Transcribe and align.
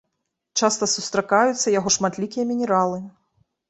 Часта 0.59 0.89
сустракаюцца 0.95 1.77
яго 1.79 1.95
шматлікія 2.01 2.51
мінералы. 2.57 3.09